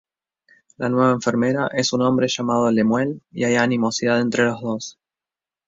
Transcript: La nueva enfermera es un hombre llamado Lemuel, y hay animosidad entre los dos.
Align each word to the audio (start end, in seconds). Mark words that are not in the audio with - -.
La 0.77 0.89
nueva 0.89 1.11
enfermera 1.11 1.67
es 1.73 1.93
un 1.93 2.01
hombre 2.01 2.25
llamado 2.27 2.71
Lemuel, 2.71 3.21
y 3.31 3.43
hay 3.43 3.55
animosidad 3.57 4.19
entre 4.19 4.45
los 4.45 4.59
dos. 4.59 4.99